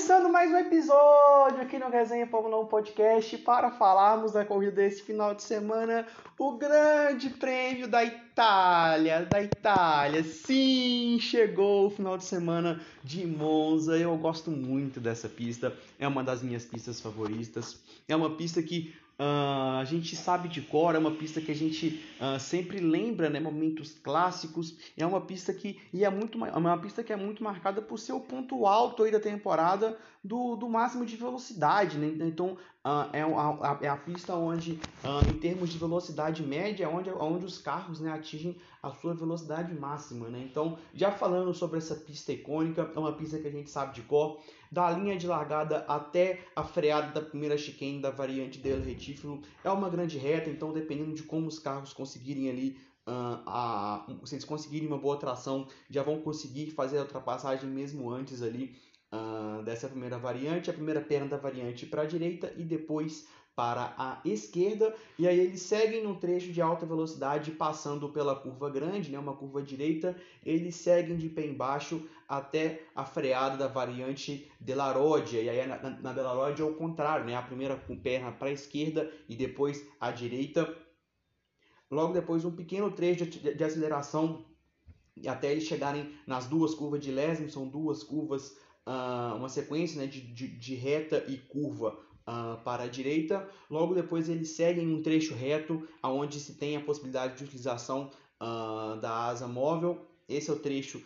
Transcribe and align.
Começando 0.00 0.32
mais 0.32 0.50
um 0.50 0.56
episódio 0.56 1.60
aqui 1.60 1.78
no 1.78 1.90
Resenha 1.90 2.26
Fórmula 2.26 2.58
1 2.60 2.66
Podcast 2.68 3.36
para 3.36 3.70
falarmos 3.70 4.32
da 4.32 4.46
corrida 4.46 4.76
desse 4.76 5.02
final 5.02 5.34
de 5.34 5.42
semana, 5.42 6.06
o 6.38 6.52
Grande 6.52 7.28
Prêmio 7.28 7.86
da 7.86 8.02
Itália, 8.02 8.29
da 8.34 9.42
Itália. 9.42 10.22
Sim, 10.22 11.18
chegou 11.20 11.86
o 11.86 11.90
final 11.90 12.16
de 12.16 12.24
semana 12.24 12.80
de 13.02 13.26
Monza. 13.26 13.96
Eu 13.98 14.16
gosto 14.16 14.50
muito 14.50 15.00
dessa 15.00 15.28
pista, 15.28 15.74
é 15.98 16.06
uma 16.06 16.22
das 16.22 16.42
minhas 16.42 16.64
pistas 16.64 17.00
favoritas. 17.00 17.78
É 18.08 18.16
uma 18.16 18.30
pista 18.30 18.62
que 18.62 18.94
Uh, 19.20 19.76
a 19.78 19.84
gente 19.84 20.16
sabe 20.16 20.48
de 20.48 20.62
cor, 20.62 20.94
é 20.94 20.98
uma 20.98 21.10
pista 21.10 21.42
que 21.42 21.52
a 21.52 21.54
gente 21.54 22.02
uh, 22.18 22.40
sempre 22.40 22.78
lembra, 22.80 23.28
né, 23.28 23.38
momentos 23.38 23.92
clássicos. 24.02 24.74
É 24.96 25.04
uma 25.04 25.20
pista 25.20 25.52
que 25.52 25.78
e 25.92 26.06
é 26.06 26.08
muito 26.08 26.42
é 26.42 26.56
uma 26.56 26.78
pista 26.78 27.04
que 27.04 27.12
é 27.12 27.16
muito 27.16 27.44
marcada 27.44 27.82
por 27.82 27.98
ser 27.98 28.14
o 28.14 28.20
ponto 28.20 28.66
alto 28.66 29.02
aí 29.02 29.12
da 29.12 29.20
temporada 29.20 29.98
do, 30.24 30.56
do 30.56 30.70
máximo 30.70 31.04
de 31.04 31.16
velocidade, 31.16 31.98
né? 31.98 32.26
Então 32.26 32.56
uh, 32.82 33.10
é, 33.12 33.20
a, 33.20 33.78
é 33.82 33.88
a 33.88 33.96
pista 33.96 34.34
onde, 34.34 34.80
em 35.28 35.34
termos 35.34 35.68
de 35.68 35.76
velocidade 35.76 36.42
média, 36.42 36.84
é 36.84 36.88
onde, 36.88 37.10
onde 37.10 37.44
os 37.44 37.58
carros 37.58 38.00
né, 38.00 38.10
atingem 38.30 38.56
a 38.82 38.90
sua 38.90 39.14
velocidade 39.14 39.74
máxima, 39.74 40.28
né? 40.28 40.46
Então, 40.48 40.78
já 40.94 41.10
falando 41.10 41.52
sobre 41.52 41.78
essa 41.78 41.94
pista 41.94 42.32
icônica, 42.32 42.90
é 42.94 42.98
uma 42.98 43.12
pista 43.12 43.38
que 43.38 43.48
a 43.48 43.50
gente 43.50 43.68
sabe 43.68 43.94
de 43.94 44.02
cor 44.02 44.40
da 44.70 44.90
linha 44.90 45.16
de 45.16 45.26
largada 45.26 45.84
até 45.88 46.44
a 46.54 46.62
freada 46.62 47.12
da 47.12 47.26
primeira 47.26 47.58
chicane 47.58 48.00
da 48.00 48.10
variante 48.10 48.58
del 48.58 48.80
Retífilo. 48.80 49.42
É 49.64 49.70
uma 49.70 49.90
grande 49.90 50.16
reta, 50.16 50.48
então 50.48 50.72
dependendo 50.72 51.14
de 51.14 51.24
como 51.24 51.48
os 51.48 51.58
carros 51.58 51.92
conseguirem 51.92 52.48
ali 52.48 52.78
Uh, 53.06 53.42
a, 53.46 54.06
se 54.24 54.34
eles 54.34 54.44
conseguirem 54.44 54.86
uma 54.86 54.98
boa 54.98 55.16
tração, 55.16 55.66
já 55.88 56.02
vão 56.02 56.20
conseguir 56.20 56.70
fazer 56.70 56.98
a 56.98 57.00
ultrapassagem 57.00 57.68
mesmo 57.68 58.08
antes 58.08 58.40
ali 58.40 58.76
uh, 59.12 59.62
dessa 59.62 59.88
primeira 59.88 60.18
variante, 60.18 60.70
a 60.70 60.74
primeira 60.74 61.00
perna 61.00 61.28
da 61.28 61.36
variante 61.36 61.86
para 61.86 62.02
a 62.02 62.06
direita 62.06 62.52
e 62.56 62.64
depois 62.64 63.28
para 63.54 63.92
a 63.98 64.20
esquerda, 64.24 64.94
e 65.18 65.28
aí 65.28 65.38
eles 65.38 65.60
seguem 65.60 66.02
no 66.02 66.14
trecho 66.14 66.50
de 66.50 66.62
alta 66.62 66.86
velocidade, 66.86 67.50
passando 67.50 68.08
pela 68.08 68.34
curva 68.34 68.70
grande, 68.70 69.10
né, 69.10 69.18
uma 69.18 69.36
curva 69.36 69.60
direita, 69.62 70.16
eles 70.42 70.76
seguem 70.76 71.16
de 71.18 71.28
pé 71.28 71.46
embaixo 71.46 72.08
até 72.26 72.84
a 72.94 73.04
freada 73.04 73.58
da 73.58 73.66
variante 73.66 74.50
Delarodia, 74.58 75.42
e 75.42 75.50
aí 75.50 75.66
na, 75.66 75.76
na, 75.90 76.12
Delarodia 76.12 76.64
é 76.64 76.68
o 76.68 76.74
contrário, 76.74 77.26
né, 77.26 77.34
a 77.34 77.42
primeira 77.42 77.76
com 77.76 77.98
perna 77.98 78.32
para 78.32 78.48
a 78.48 78.52
esquerda 78.52 79.12
e 79.28 79.36
depois 79.36 79.86
a 80.00 80.10
direita, 80.10 80.74
logo 81.90 82.14
depois 82.14 82.46
um 82.46 82.52
pequeno 82.52 82.90
trecho 82.90 83.26
de, 83.26 83.54
de 83.54 83.64
aceleração 83.64 84.46
até 85.26 85.52
eles 85.52 85.64
chegarem 85.64 86.14
nas 86.26 86.46
duas 86.46 86.74
curvas 86.74 87.00
de 87.00 87.10
Lesme, 87.10 87.50
são 87.50 87.68
duas 87.68 88.02
curvas, 88.02 88.56
uh, 88.86 89.36
uma 89.36 89.48
sequência 89.48 90.00
né, 90.00 90.06
de, 90.06 90.20
de, 90.20 90.48
de 90.48 90.74
reta 90.74 91.24
e 91.28 91.36
curva 91.36 91.98
uh, 92.26 92.62
para 92.64 92.84
a 92.84 92.88
direita. 92.88 93.48
Logo 93.68 93.94
depois 93.94 94.28
eles 94.28 94.50
seguem 94.50 94.88
um 94.88 95.02
trecho 95.02 95.34
reto, 95.34 95.86
aonde 96.02 96.38
se 96.40 96.54
tem 96.54 96.76
a 96.76 96.80
possibilidade 96.80 97.36
de 97.36 97.44
utilização 97.44 98.10
uh, 98.40 98.98
da 99.00 99.26
asa 99.26 99.46
móvel. 99.46 100.06
Esse 100.28 100.50
é 100.50 100.52
o 100.52 100.58
trecho 100.58 101.02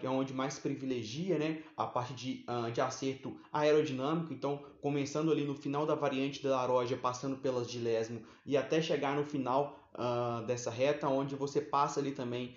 que 0.00 0.06
é 0.06 0.08
onde 0.08 0.32
mais 0.32 0.58
privilegia 0.58 1.38
né, 1.38 1.62
a 1.76 1.84
parte 1.84 2.14
de, 2.14 2.46
de 2.72 2.80
acerto 2.80 3.36
aerodinâmico. 3.52 4.32
Então, 4.32 4.64
começando 4.80 5.30
ali 5.30 5.44
no 5.44 5.54
final 5.54 5.84
da 5.84 5.94
variante 5.94 6.42
da 6.42 6.56
Laroja, 6.56 6.96
passando 6.96 7.36
pelas 7.36 7.70
de 7.70 7.78
Lesmo 7.78 8.22
e 8.46 8.56
até 8.56 8.80
chegar 8.80 9.14
no 9.14 9.24
final 9.24 9.78
dessa 10.46 10.70
reta, 10.70 11.06
onde 11.06 11.34
você 11.34 11.60
passa 11.60 12.00
ali 12.00 12.12
também, 12.12 12.56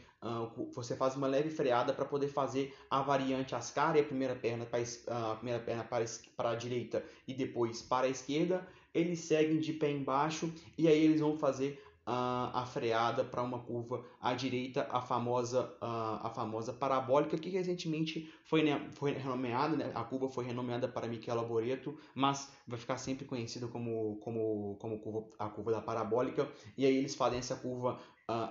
você 0.74 0.96
faz 0.96 1.16
uma 1.16 1.28
leve 1.28 1.50
freada 1.50 1.94
para 1.94 2.06
poder 2.06 2.28
fazer 2.28 2.76
a 2.90 3.02
variante 3.02 3.56
Ascar 3.56 3.96
e 3.96 4.02
a 4.02 4.04
primeira 4.04 4.36
perna 4.36 4.66
para 4.66 4.84
a 5.08 5.36
primeira 5.36 5.60
perna 5.60 5.84
para, 5.84 6.06
para 6.38 6.52
a 6.52 6.56
direita 6.56 7.04
e 7.28 7.34
depois 7.34 7.82
para 7.82 8.08
a 8.08 8.10
esquerda. 8.10 8.66
Eles 8.94 9.20
seguem 9.20 9.60
de 9.60 9.74
pé 9.74 9.90
embaixo 9.90 10.54
e 10.78 10.88
aí 10.88 11.06
eles 11.06 11.22
vão 11.22 11.38
fazer 11.38 11.82
a, 12.06 12.62
a 12.62 12.66
freada 12.66 13.24
para 13.24 13.42
uma 13.42 13.60
curva 13.60 14.04
à 14.20 14.34
direita, 14.34 14.88
a 14.92 15.02
famosa, 15.02 15.74
a, 15.80 16.30
famosa 16.34 16.74
parabólica, 16.74 17.38
que 17.38 17.50
recentemente 17.50 18.32
foi, 18.44 18.64
né, 18.64 18.90
foi 18.92 19.12
renomeada, 19.12 19.76
né, 19.76 19.92
a 19.94 20.04
curva 20.04 20.28
foi 20.28 20.46
renomeada 20.46 20.88
para 20.88 21.08
Michela 21.08 21.44
Boreto, 21.44 21.98
mas 22.16 22.52
vai 22.68 22.80
ficar 22.80 22.98
sempre 22.98 23.26
conhecida 23.26 23.68
como, 23.68 24.18
como, 24.18 24.78
como 24.80 25.00
curva, 25.00 25.28
a 25.38 25.48
curva 25.50 25.72
da 25.72 25.82
parabólica, 25.82 26.50
e 26.78 26.86
aí 26.86 26.98
eles 26.98 27.16
fazem 27.16 27.40
essa 27.40 27.56
curva 27.56 28.00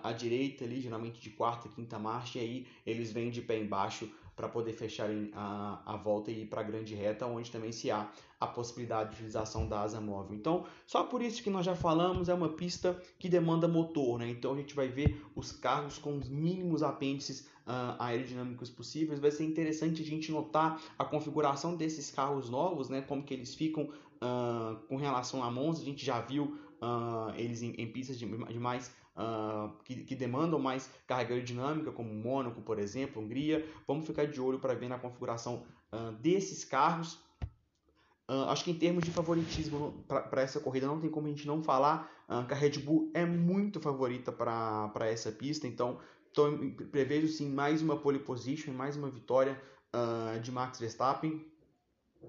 à 0.03 0.13
direita 0.13 0.65
ali, 0.65 0.81
geralmente 0.81 1.21
de 1.21 1.31
quarta, 1.31 1.69
quinta 1.69 1.99
marcha, 1.99 2.39
e 2.39 2.43
aí 2.43 2.67
eles 2.87 3.13
vêm 3.13 3.31
de 3.31 3.41
pé 3.41 3.59
embaixo 3.59 4.11
para 4.41 4.49
poder 4.49 4.73
fecharem 4.73 5.31
a, 5.35 5.83
a 5.85 5.97
volta 5.97 6.31
e 6.31 6.43
ir 6.43 6.47
para 6.47 6.63
a 6.63 6.65
grande 6.65 6.95
reta, 6.95 7.27
onde 7.27 7.51
também 7.51 7.73
se 7.73 7.91
há 7.91 8.11
a 8.41 8.47
possibilidade 8.47 9.11
de 9.11 9.17
utilização 9.17 9.69
da 9.69 9.83
asa 9.83 10.01
móvel. 10.01 10.35
Então, 10.35 10.65
só 10.87 11.05
por 11.05 11.21
isso 11.21 11.43
que 11.43 11.51
nós 11.51 11.67
já 11.67 11.77
falamos, 11.77 12.31
é 12.31 12.35
uma 12.35 12.49
pista 12.49 12.99
que 13.19 13.29
demanda 13.29 13.69
motor, 13.69 14.19
né? 14.19 14.31
Então 14.31 14.55
a 14.55 14.57
gente 14.57 14.75
vai 14.75 14.89
ver 14.89 15.23
os 15.37 15.53
carros 15.53 15.99
com 15.99 16.17
os 16.17 16.27
mínimos 16.27 16.83
apêndices 16.83 17.51
uh, 17.67 17.97
aerodinâmicos 17.99 18.71
possíveis. 18.71 19.21
Vai 19.21 19.31
ser 19.31 19.45
interessante 19.45 20.01
a 20.01 20.07
gente 20.07 20.33
notar 20.33 20.81
a 20.99 21.05
configuração 21.05 21.77
desses 21.77 22.11
carros 22.11 22.49
novos, 22.49 22.89
né? 22.89 23.03
Como 23.03 23.23
que 23.23 23.35
eles 23.35 23.55
ficam 23.55 23.85
uh, 23.85 24.77
com 24.89 24.97
relação 24.97 25.43
a 25.43 25.51
Monza. 25.51 25.83
A 25.83 25.85
gente 25.85 26.05
já 26.05 26.19
viu 26.19 26.57
uh, 26.81 27.35
eles 27.37 27.63
em, 27.63 27.73
em, 27.73 27.87
pistas 27.87 28.19
de, 28.19 28.27
de 28.27 28.59
mais 28.59 28.91
uh, 29.17 29.77
que, 29.85 30.05
que, 30.05 30.15
demandam 30.15 30.59
mais 30.59 30.91
carga 31.07 31.35
aerodinâmica, 31.35 31.93
como 31.93 32.13
Mônaco, 32.13 32.61
por 32.63 32.79
exemplo, 32.79 33.23
Hungria. 33.23 33.67
Vamos 33.87 34.07
ficar 34.07 34.27
de 34.27 34.41
olho 34.41 34.59
para 34.59 34.75
ver 34.75 34.89
na 34.89 34.99
configuração 34.99 35.67
uh, 35.93 36.13
desses 36.13 36.65
carros. 36.65 37.19
Uh, 38.29 38.49
acho 38.49 38.65
que 38.65 38.71
em 38.71 38.79
termos 38.79 39.05
de 39.05 39.11
favoritismo 39.11 40.05
para 40.07 40.43
essa 40.43 40.61
corrida 40.61 40.87
não 40.87 41.01
tem 41.01 41.11
como 41.11 41.27
a 41.27 41.31
gente 41.31 41.47
não 41.47 41.63
falar 41.63 42.09
que 42.47 42.55
a 42.55 42.57
Red 42.57 42.79
Bull 42.79 43.11
é 43.13 43.27
muito 43.27 43.81
favorita 43.81 44.31
para 44.31 45.09
essa 45.09 45.33
pista, 45.33 45.67
então 45.67 45.99
tô, 46.33 46.45
prevejo 46.93 47.27
sim 47.27 47.51
mais 47.51 47.83
uma 47.83 47.97
pole 47.97 48.21
position, 48.21 48.73
mais 48.73 48.97
uma 48.97 49.11
vitória 49.11 49.61
de 50.41 50.53
Max 50.53 50.79
Verstappen. 50.79 51.45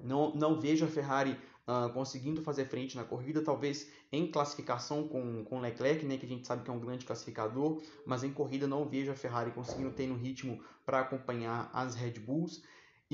Não, 0.04 0.34
não 0.34 0.60
vejo 0.60 0.86
a 0.86 0.88
Ferrari 0.88 1.38
uh, 1.68 1.92
conseguindo 1.94 2.42
fazer 2.42 2.66
frente 2.66 2.96
na 2.96 3.04
corrida, 3.04 3.44
talvez 3.44 3.92
em 4.12 4.30
classificação 4.30 5.08
com, 5.08 5.44
com 5.44 5.60
Leclerc, 5.60 6.06
né, 6.06 6.18
que 6.18 6.26
a 6.26 6.30
gente 6.30 6.48
sabe 6.48 6.64
que 6.64 6.70
é 6.70 6.74
um 6.74 6.80
grande 6.80 7.06
classificador, 7.06 7.82
mas 8.06 8.24
em 8.24 8.32
corrida 8.32 8.68
não 8.68 8.88
vejo 8.88 9.12
a 9.12 9.16
Ferrari 9.16 9.52
conseguindo 9.52 9.92
ter 9.92 10.10
um 10.12 10.18
ritmo 10.18 10.64
para 10.86 11.00
acompanhar 11.00 11.70
as 11.74 11.96
Red 11.96 12.20
Bulls 12.20 12.62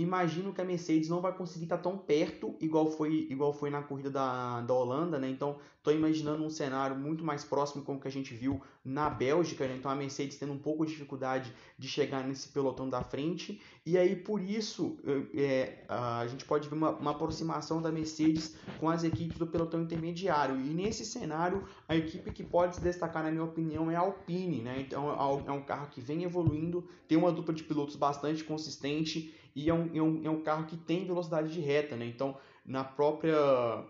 imagino 0.01 0.53
que 0.53 0.61
a 0.61 0.63
Mercedes 0.63 1.09
não 1.09 1.19
vai 1.19 1.33
conseguir 1.33 1.65
estar 1.65 1.79
tão 1.79 1.97
perto 1.97 2.55
igual 2.61 2.91
foi 2.91 3.27
igual 3.29 3.51
foi 3.51 3.71
na 3.71 3.81
corrida 3.81 4.11
da, 4.11 4.61
da 4.61 4.73
Holanda, 4.73 5.17
né? 5.17 5.27
Então, 5.27 5.57
estou 5.77 5.91
imaginando 5.91 6.43
um 6.43 6.49
cenário 6.49 6.95
muito 6.95 7.23
mais 7.23 7.43
próximo 7.43 7.83
com 7.83 7.95
o 7.95 7.99
que 7.99 8.07
a 8.07 8.11
gente 8.11 8.33
viu 8.33 8.61
na 8.85 9.09
Bélgica, 9.09 9.67
né? 9.67 9.75
Então, 9.75 9.89
a 9.89 9.95
Mercedes 9.95 10.37
tendo 10.37 10.53
um 10.53 10.57
pouco 10.57 10.85
de 10.85 10.91
dificuldade 10.91 11.51
de 11.79 11.87
chegar 11.87 12.27
nesse 12.27 12.49
pelotão 12.49 12.87
da 12.87 13.01
frente. 13.03 13.59
E 13.85 13.97
aí, 13.97 14.15
por 14.15 14.41
isso, 14.41 14.97
é, 15.33 15.83
a 15.87 16.27
gente 16.27 16.45
pode 16.45 16.69
ver 16.69 16.75
uma, 16.75 16.91
uma 16.91 17.11
aproximação 17.11 17.81
da 17.81 17.91
Mercedes 17.91 18.55
com 18.79 18.89
as 18.89 19.03
equipes 19.03 19.37
do 19.37 19.47
pelotão 19.47 19.81
intermediário. 19.81 20.57
E 20.57 20.73
nesse 20.73 21.05
cenário, 21.05 21.63
a 21.87 21.95
equipe 21.95 22.31
que 22.31 22.43
pode 22.43 22.75
se 22.75 22.81
destacar, 22.81 23.23
na 23.23 23.31
minha 23.31 23.43
opinião, 23.43 23.89
é 23.89 23.95
a 23.95 24.01
Alpine, 24.01 24.61
né? 24.61 24.79
Então, 24.79 25.09
é 25.47 25.51
um 25.51 25.63
carro 25.63 25.87
que 25.89 26.01
vem 26.01 26.23
evoluindo, 26.23 26.87
tem 27.07 27.17
uma 27.17 27.31
dupla 27.31 27.53
de 27.53 27.63
pilotos 27.63 27.95
bastante 27.95 28.43
consistente 28.43 29.33
e 29.57 29.71
é 29.71 29.73
um, 29.73 29.89
é 29.91 30.01
um, 30.01 30.21
é 30.23 30.29
um 30.29 30.41
carro 30.43 30.67
que 30.67 30.77
tem 30.77 31.03
velocidade 31.03 31.51
de 31.51 31.59
reta, 31.59 31.95
né? 31.95 32.05
Então, 32.05 32.37
na 32.63 32.83
própria, 32.83 33.35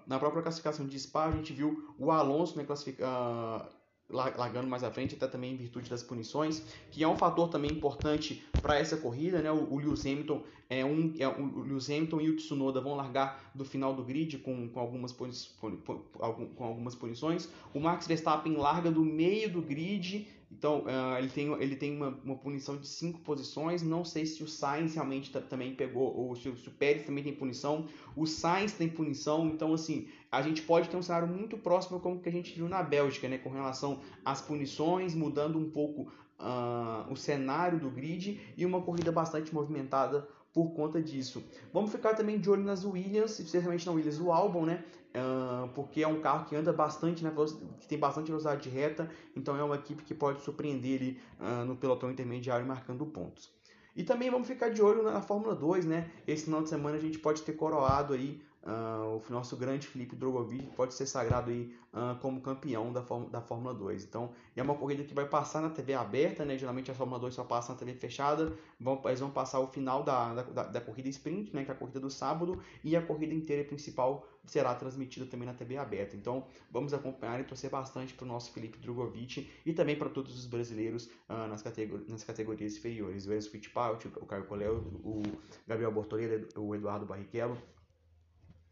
na 0.07 0.17
própria 0.17 0.41
classificação 0.41 0.87
de 0.87 0.97
Spa, 0.97 1.25
a 1.25 1.31
gente 1.31 1.51
viu 1.51 1.93
o 1.99 2.09
Alonso 2.09 2.57
né, 2.57 2.63
classifica, 2.63 3.05
uh, 3.05 3.65
largando 4.09 4.67
mais 4.67 4.83
à 4.83 4.91
frente, 4.91 5.15
até 5.15 5.27
também 5.27 5.53
em 5.53 5.57
virtude 5.57 5.89
das 5.89 6.01
punições, 6.01 6.63
que 6.91 7.03
é 7.03 7.07
um 7.07 7.17
fator 7.17 7.49
também 7.49 7.71
importante 7.71 8.43
para 8.61 8.77
essa 8.77 8.95
corrida, 8.97 9.41
né? 9.41 9.51
O, 9.51 9.73
o, 9.73 9.77
Lewis 9.79 10.05
Hamilton 10.05 10.43
é 10.69 10.85
um, 10.85 11.13
é 11.19 11.27
o 11.27 11.61
Lewis 11.61 11.89
Hamilton 11.89 12.21
e 12.21 12.29
o 12.29 12.35
Tsunoda 12.37 12.79
vão 12.79 12.95
largar 12.95 13.51
do 13.53 13.65
final 13.65 13.93
do 13.93 14.03
grid 14.03 14.37
com, 14.37 14.69
com 14.69 14.79
algumas 14.79 15.11
com 15.11 16.63
algumas 16.63 16.95
punições. 16.95 17.49
O 17.73 17.79
Max 17.79 18.07
Verstappen 18.07 18.55
larga 18.55 18.89
do 18.89 19.03
meio 19.03 19.49
do 19.51 19.61
grid 19.61 20.27
Então, 20.49 20.85
uh, 20.85 21.17
ele 21.17 21.29
tem, 21.29 21.51
ele 21.61 21.75
tem 21.75 21.93
uma, 21.93 22.17
uma, 22.23 22.35
punição 22.37 22.77
de 22.77 22.87
cinco 22.87 23.19
posições. 23.19 23.83
Não 23.83 24.05
sei 24.05 24.25
se 24.25 24.41
o 24.41 24.47
Sainz 24.47 24.95
realmente 24.95 25.29
também 25.49 25.75
pegou, 25.75 26.15
ou 26.15 26.33
se, 26.37 26.43
se, 26.55 26.69
o 26.69 26.71
Pérez 26.71 27.05
também 27.05 27.21
tem 27.21 27.33
punição. 27.33 27.85
O 28.15 28.25
Sainz 28.25 28.71
tem 28.71 28.87
punição. 28.87 29.47
Então, 29.47 29.73
assim, 29.73 30.07
a 30.31 30.41
gente 30.41 30.61
pode 30.61 30.89
ter 30.89 30.97
um 30.97 31.01
cenário 31.01 31.27
muito 31.27 31.57
próximo 31.57 31.99
como 31.99 32.19
que 32.19 32.29
a 32.29 32.31
gente 32.31 32.53
viu 32.53 32.67
na 32.67 32.83
Bélgica, 32.83 33.27
né? 33.27 33.37
Com 33.37 33.49
relação 33.49 34.01
às 34.23 34.41
punições, 34.41 35.15
mudando 35.15 35.57
um 35.57 35.69
pouco 35.69 36.11
uh, 36.39 37.11
o 37.11 37.15
cenário 37.15 37.79
do 37.79 37.89
grid 37.89 38.39
e 38.55 38.65
uma 38.65 38.81
corrida 38.81 39.11
bastante 39.11 39.53
movimentada 39.53 40.27
por 40.53 40.73
conta 40.73 41.01
disso. 41.01 41.43
Vamos 41.71 41.91
ficar 41.91 42.15
também 42.15 42.39
de 42.39 42.49
olho 42.49 42.63
nas 42.63 42.83
Williams, 42.83 43.39
especialmente 43.39 43.85
na 43.85 43.91
Williams 43.91 44.17
do 44.17 44.31
Albon, 44.31 44.65
né? 44.65 44.83
Uh, 45.09 45.67
porque 45.69 46.03
é 46.03 46.07
um 46.07 46.19
carro 46.19 46.45
que 46.45 46.55
anda 46.55 46.73
bastante 46.73 47.23
na 47.23 47.31
que 47.79 47.87
tem 47.87 47.97
bastante 47.97 48.27
velocidade 48.27 48.63
de 48.63 48.69
reta, 48.69 49.09
então 49.35 49.55
é 49.55 49.63
uma 49.63 49.75
equipe 49.75 50.03
que 50.03 50.13
pode 50.13 50.41
surpreender 50.41 51.01
ele 51.01 51.21
uh, 51.39 51.65
no 51.65 51.75
pelotão 51.75 52.11
intermediário 52.11 52.65
marcando 52.65 53.05
pontos. 53.05 53.51
E 53.95 54.03
também 54.03 54.29
vamos 54.29 54.47
ficar 54.47 54.69
de 54.69 54.81
olho 54.81 55.01
na 55.01 55.21
Fórmula 55.21 55.55
2, 55.55 55.85
né? 55.85 56.11
Esse 56.27 56.45
final 56.45 56.61
de 56.61 56.69
semana 56.69 56.97
a 56.97 56.99
gente 56.99 57.17
pode 57.17 57.41
ter 57.41 57.53
coroado 57.53 58.13
aí 58.13 58.39
Uh, 58.67 59.23
o 59.25 59.31
nosso 59.31 59.55
grande 59.55 59.87
Felipe 59.87 60.13
Drogovic 60.13 60.65
pode 60.75 60.93
ser 60.93 61.05
sagrado 61.05 61.49
aí 61.49 61.73
uh, 61.93 62.19
como 62.19 62.41
campeão 62.41 62.91
da, 62.91 62.99
da 63.31 63.39
Fórmula 63.39 63.73
2. 63.73 64.03
Então, 64.03 64.33
é 64.57 64.61
uma 64.61 64.75
corrida 64.75 65.05
que 65.05 65.13
vai 65.13 65.25
passar 65.25 65.61
na 65.61 65.69
TV 65.69 65.93
aberta, 65.93 66.43
né? 66.43 66.57
Geralmente 66.57 66.91
a 66.91 66.93
Fórmula 66.93 67.17
2 67.17 67.33
só 67.33 67.45
passa 67.45 67.71
na 67.71 67.79
TV 67.79 67.93
fechada. 67.93 68.51
Vão, 68.77 69.01
eles 69.05 69.21
vão 69.21 69.31
passar 69.31 69.61
o 69.61 69.67
final 69.67 70.03
da, 70.03 70.33
da, 70.43 70.63
da, 70.63 70.81
corrida 70.81 71.07
sprint, 71.07 71.55
né? 71.55 71.63
Que 71.63 71.71
é 71.71 71.73
a 71.73 71.77
corrida 71.77 72.01
do 72.01 72.09
sábado, 72.09 72.61
e 72.83 72.93
a 72.93 73.01
corrida 73.01 73.33
inteira 73.33 73.63
principal 73.63 74.27
será 74.43 74.75
transmitida 74.75 75.25
também 75.25 75.47
na 75.47 75.53
TV 75.53 75.77
aberta. 75.77 76.17
Então, 76.17 76.45
vamos 76.69 76.93
acompanhar 76.93 77.39
e 77.39 77.45
torcer 77.45 77.69
bastante 77.69 78.13
para 78.15 78.25
o 78.25 78.27
nosso 78.27 78.51
Felipe 78.51 78.77
Drogovic 78.79 79.49
e 79.65 79.71
também 79.71 79.95
para 79.95 80.09
todos 80.09 80.37
os 80.37 80.45
brasileiros 80.45 81.05
uh, 81.29 81.47
nas, 81.47 81.61
categor 81.61 82.01
nas 82.09 82.25
categorias 82.25 82.75
inferiores. 82.75 83.27
O 83.27 83.33
Enzo 83.33 83.49
Fittipaldi, 83.49 84.09
o 84.09 84.25
Caio 84.25 84.43
Coléu, 84.43 84.83
o 85.05 85.23
Gabriel 85.65 85.91
Bortoleira, 85.93 86.45
o 86.57 86.75
Eduardo 86.75 87.05
Barrichello 87.05 87.57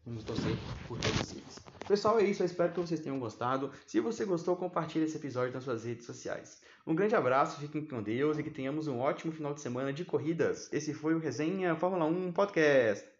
Vamos 0.06 0.22
torcer 0.22 0.56
por 0.86 0.98
todos 1.00 1.32
eles. 1.32 1.58
Pessoal, 1.88 2.18
é 2.20 2.24
isso. 2.24 2.42
Eu 2.42 2.46
espero 2.46 2.72
que 2.72 2.80
vocês 2.80 3.00
tenham 3.00 3.18
gostado. 3.18 3.72
Se 3.86 3.98
você 3.98 4.24
gostou, 4.24 4.54
compartilhe 4.56 5.04
esse 5.04 5.16
episódio 5.16 5.52
nas 5.52 5.64
suas 5.64 5.84
redes 5.84 6.06
sociais. 6.06 6.62
Um 6.86 6.94
grande 6.94 7.16
abraço, 7.16 7.60
fiquem 7.60 7.84
com 7.84 8.00
Deus 8.00 8.38
e 8.38 8.42
que 8.44 8.50
tenhamos 8.50 8.86
um 8.86 9.00
ótimo 9.00 9.32
final 9.32 9.52
de 9.52 9.60
semana 9.60 9.92
de 9.92 10.04
corridas. 10.04 10.72
Esse 10.72 10.94
foi 10.94 11.14
o 11.14 11.18
Resenha 11.18 11.74
Fórmula 11.74 12.04
1 12.04 12.32
Podcast. 12.32 13.15